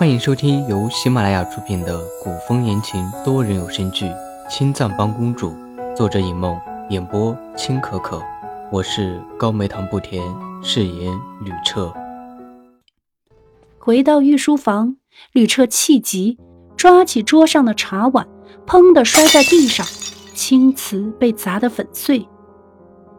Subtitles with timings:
[0.00, 4.06] 欢迎收听由喜马拉雅出品的古风言情多人有声剧
[4.48, 5.50] 《青藏帮公主》，
[5.94, 8.18] 作者尹梦，演播青可可。
[8.72, 10.24] 我是高梅糖不甜，
[10.62, 11.12] 饰演
[11.44, 11.92] 吕彻。
[13.78, 14.96] 回到御书房，
[15.32, 16.38] 吕彻气急，
[16.78, 18.26] 抓起桌上的茶碗，
[18.66, 19.86] 砰的摔在地上，
[20.32, 22.26] 青瓷被砸得粉碎，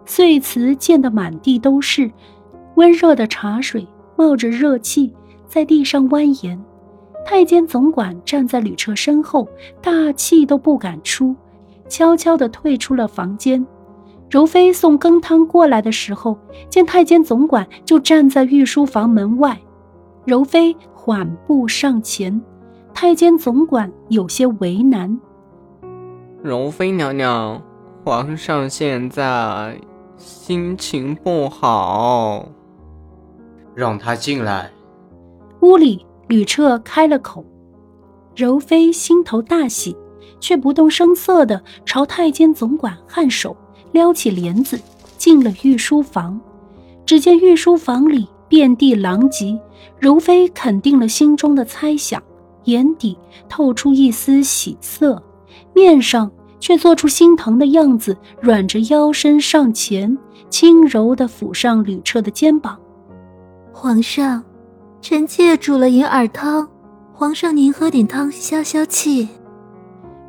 [0.07, 2.11] 碎瓷溅得满地都是，
[2.73, 3.87] 温热的茶水
[4.17, 5.13] 冒着热气。
[5.47, 6.57] 在地上蜿蜒，
[7.25, 9.47] 太监总管站在吕彻身后，
[9.81, 11.35] 大气都不敢出，
[11.87, 13.65] 悄悄地退出了房间。
[14.29, 16.37] 柔妃送羹汤过来的时候，
[16.69, 19.59] 见太监总管就站在御书房门外，
[20.25, 22.41] 柔妃缓步上前，
[22.93, 25.19] 太监总管有些为难
[26.41, 27.61] ：“柔妃娘娘，
[28.05, 29.77] 皇上现在
[30.17, 32.45] 心情不好，
[33.75, 34.71] 让他进来。”
[35.61, 37.43] 屋里，吕彻开了口，
[38.37, 39.93] 柔妃心头大喜，
[40.39, 43.53] 却不动声色地朝太监总管颔首，
[43.91, 44.79] 撩起帘子
[45.17, 46.39] 进了御书房。
[47.05, 49.59] 只见御书房里遍地狼藉，
[49.99, 52.23] 柔妃肯定了心中的猜想，
[52.63, 53.17] 眼底
[53.49, 55.21] 透出一丝喜色，
[55.75, 60.17] 面上却做出心疼的样子，软着腰身上前，
[60.49, 62.79] 轻柔地抚上吕彻的肩膀。
[63.73, 64.41] 皇上。
[65.01, 66.69] 臣妾煮了银耳汤，
[67.11, 69.27] 皇上您喝点汤消消气。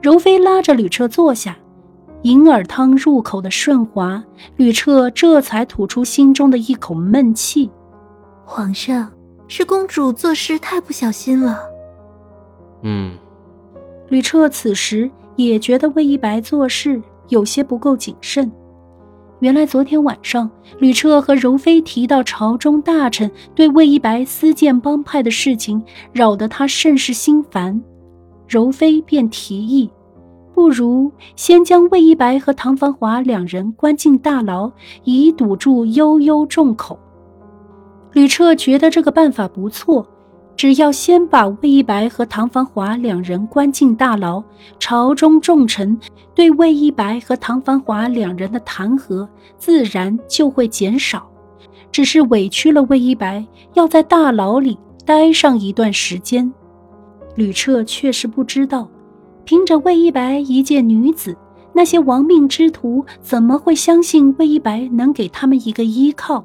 [0.00, 1.54] 柔妃拉着吕彻坐下，
[2.22, 4.24] 银耳汤入口的顺滑，
[4.56, 7.70] 吕彻这才吐出心中的一口闷气。
[8.46, 9.12] 皇上，
[9.46, 11.60] 是公主做事太不小心了。
[12.82, 13.14] 嗯，
[14.08, 18.50] 吕彻此时也觉得魏一白做事有些不够谨慎。
[19.42, 20.48] 原来昨天晚上，
[20.78, 27.82] 吕彻和柔妃提到朝中大臣对魏一白私建帮派的事情，扰得他甚是心烦。
[28.46, 29.90] 柔妃便提议，
[30.54, 34.70] 不如先将魏一白和唐繁华两人关进大牢，
[35.02, 36.96] 以堵住悠悠众口。
[38.12, 40.06] 吕彻觉得这个办法不错。
[40.56, 44.42] 只要先把魏一白和唐繁华两人关进大牢，
[44.78, 45.98] 朝中重臣
[46.34, 49.26] 对魏一白和唐繁华两人的弹劾
[49.58, 51.28] 自然就会减少。
[51.90, 56.52] 只是委屈了魏一白，要在大牢里待上一段时间。
[57.34, 58.88] 吕彻却是不知道，
[59.44, 61.36] 凭着魏一白一介女子，
[61.72, 66.44] 那些亡命之徒怎么会相信魏一白能给他们一个依靠？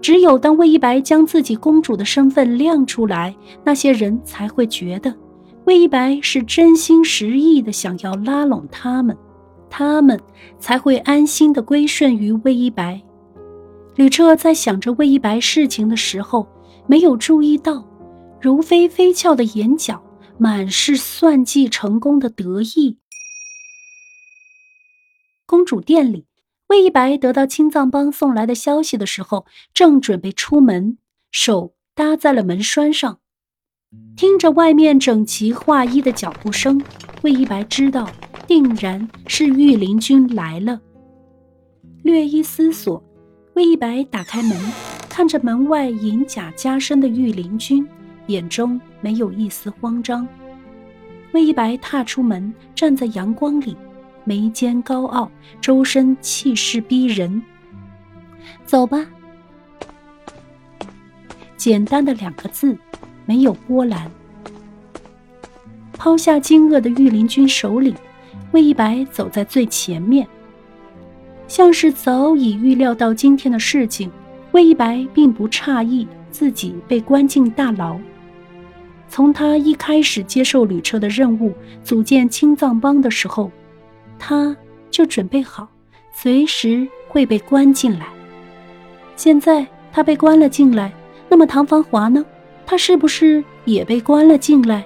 [0.00, 5.14] 只有当魏一白将自己公主的身份亮出来，那些人才会觉得
[5.64, 9.16] 魏一白是真心实意的想要拉拢他们，
[9.68, 10.18] 他们
[10.58, 13.02] 才会安心的归顺于魏一白。
[13.96, 16.46] 吕彻在想着魏一白事情的时候，
[16.86, 17.84] 没有注意到
[18.40, 20.00] 如飞飞翘的眼角
[20.38, 22.98] 满是算计成功的得意。
[25.44, 26.27] 公主殿里。
[26.68, 30.98] 魏一白得到青藏帮送来的消息的时候，正准备出门，
[31.30, 33.20] 手搭在了门栓上，
[34.14, 36.82] 听着外面整齐划一的脚步声，
[37.22, 38.10] 魏一白知道
[38.46, 40.78] 定然是御林军来了。
[42.02, 43.02] 略一思索，
[43.54, 44.54] 魏一白打开门，
[45.08, 47.86] 看着门外银甲加身的御林军，
[48.26, 50.28] 眼中没有一丝慌张。
[51.32, 53.74] 魏一白踏出门，站在阳光里。
[54.28, 57.42] 眉间高傲，周身气势逼人。
[58.66, 59.06] 走吧，
[61.56, 62.76] 简单的两个字，
[63.24, 64.10] 没有波澜。
[65.94, 67.94] 抛下惊愕的御林军首领，
[68.52, 70.28] 魏一白走在最前面，
[71.46, 74.10] 像是早已预料到今天的事情。
[74.52, 77.98] 魏一白并不诧异自己被关进大牢。
[79.08, 83.50] 从他一开始接受吕彻的任务，组建青藏帮的时候。
[84.18, 84.56] 他
[84.90, 85.68] 就准备好，
[86.12, 88.06] 随时会被关进来。
[89.16, 90.92] 现在他被关了进来，
[91.28, 92.24] 那么唐繁华呢？
[92.66, 94.84] 他是不是也被关了进来？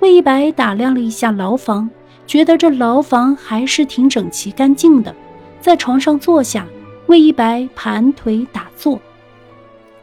[0.00, 1.88] 魏一白打量了一下牢房，
[2.26, 5.14] 觉得这牢房还是挺整齐干净的。
[5.60, 6.66] 在床上坐下，
[7.06, 9.00] 魏一白盘腿打坐。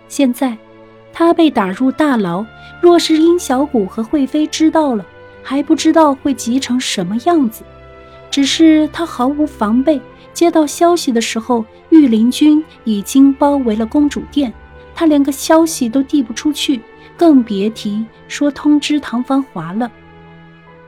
[0.08, 0.58] 现在
[1.14, 2.44] 他被打入大牢，
[2.82, 5.06] 若是殷小谷和惠妃知道了，
[5.44, 7.64] 还不知道会急成什么样子。
[8.32, 10.02] 只是他毫无防备，
[10.34, 14.52] 接到消息的时候，御林军已经包围了公主殿，
[14.96, 16.82] 他连个消息都递不出去，
[17.18, 19.92] 更别提说通知唐繁华了。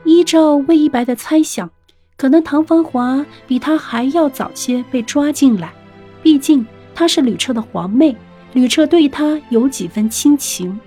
[0.05, 1.69] 依照魏一白的猜想，
[2.15, 5.73] 可能唐繁华比他还要早些被抓进来，
[6.21, 8.15] 毕竟她是吕彻的皇妹，
[8.53, 10.79] 吕彻对她有几分亲情。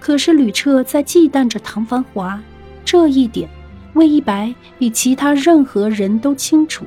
[0.00, 2.40] 可是吕彻在忌惮着唐繁华，
[2.84, 3.48] 这一点
[3.96, 6.84] 魏一白比其他任何人都清楚。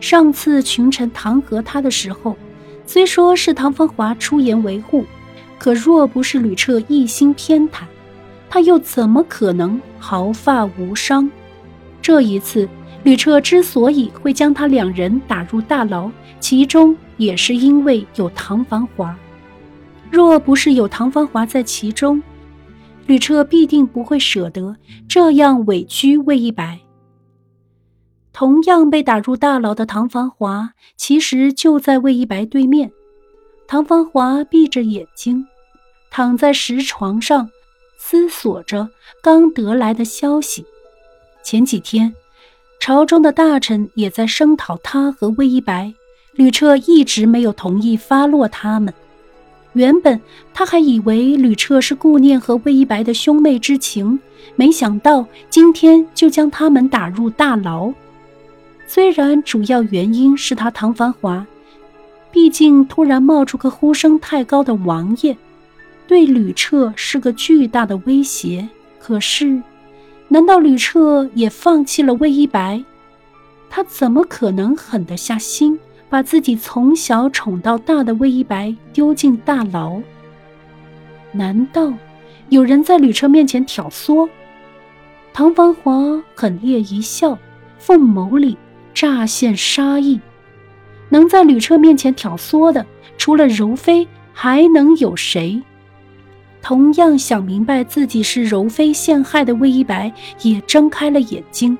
[0.00, 2.36] 上次群臣弹劾他的时候，
[2.84, 5.06] 虽说是唐繁华出言维护，
[5.58, 7.82] 可若不是吕彻一心偏袒，
[8.50, 11.30] 他又怎么可能毫发无伤？
[12.02, 12.68] 这一次，
[13.04, 16.10] 吕彻之所以会将他两人打入大牢，
[16.40, 19.16] 其中也是因为有唐繁华。
[20.10, 22.20] 若不是有唐繁华在其中，
[23.06, 24.76] 吕彻必定不会舍得
[25.08, 26.80] 这样委屈魏一白。
[28.32, 32.90] 同样被打入大牢的唐繁华，其实就在魏一白对面。
[33.66, 35.46] 唐繁华闭着眼睛，
[36.10, 37.50] 躺在石床上，
[37.98, 38.88] 思索着
[39.22, 40.64] 刚得来的消息。
[41.42, 42.14] 前几天，
[42.80, 45.92] 朝中的大臣也在声讨他和魏一白，
[46.34, 48.92] 吕彻一直没有同意发落他们。
[49.74, 50.20] 原本
[50.52, 54.18] 他还以为吕彻是顾念和魏一白的兄妹之情，
[54.54, 57.92] 没想到今天就将他们打入大牢。
[58.86, 61.46] 虽然主要原因是他唐繁华，
[62.30, 65.36] 毕竟突然冒出个呼声太高的王爷，
[66.06, 68.68] 对吕彻是个巨大的威胁。
[68.98, 69.62] 可是，
[70.28, 72.84] 难道吕彻也放弃了魏一白？
[73.70, 75.78] 他怎么可能狠得下心，
[76.12, 79.98] 把自己从小宠到大的魏一白丢进大牢？
[81.32, 81.90] 难道
[82.50, 84.28] 有人在吕彻面前挑唆？
[85.32, 87.38] 唐繁华狠烈一笑，
[87.78, 88.58] 凤眸里。
[88.92, 90.20] 乍现杀意，
[91.08, 92.84] 能在吕彻面前挑唆的，
[93.16, 95.62] 除了柔妃，还能有谁？
[96.60, 100.12] 同样想明白自己是柔妃陷害的魏一白，
[100.42, 101.78] 也睁开了眼睛，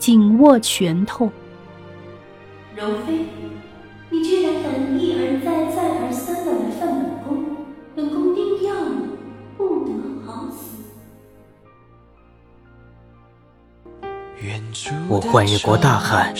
[0.00, 1.30] 紧握拳头。
[2.76, 3.24] 柔妃，
[4.10, 7.56] 你居然敢一而再、再而三的来犯本宫，
[7.96, 9.16] 本宫定要你
[9.56, 9.92] 不得
[10.26, 10.76] 好死！
[15.08, 16.34] 我换一国大汉，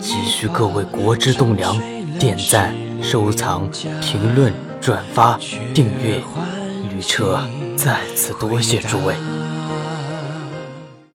[0.00, 1.78] 急需各位国之栋梁
[2.18, 4.50] 点赞、收藏、评论、
[4.80, 5.38] 转发、
[5.74, 6.22] 订阅。
[6.88, 7.38] 吕彻，
[7.76, 9.14] 再次多谢诸位。